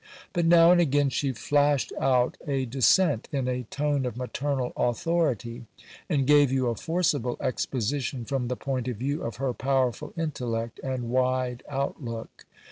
But 0.33 0.47
now 0.47 0.71
and 0.71 0.81
again 0.81 1.09
she 1.09 1.31
flashed 1.31 1.93
out 1.99 2.35
a 2.47 2.65
dissent, 2.65 3.29
in 3.31 3.47
a 3.47 3.65
tone 3.65 4.03
of 4.07 4.17
maternal 4.17 4.73
authority, 4.75 5.67
and 6.09 6.25
gave 6.25 6.51
you 6.51 6.69
a 6.69 6.75
forcible 6.75 7.37
exposition 7.39 8.25
from 8.25 8.47
the 8.47 8.55
point 8.55 8.87
of 8.87 8.97
view 8.97 9.21
of 9.21 9.35
her 9.35 9.53
powerful 9.53 10.11
intellect 10.17 10.79
and 10.83 11.11
wide 11.11 11.61
outlook. 11.69 12.47